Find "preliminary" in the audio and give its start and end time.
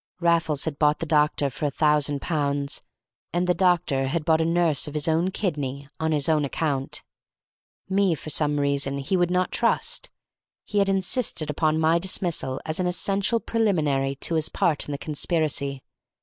13.39-14.15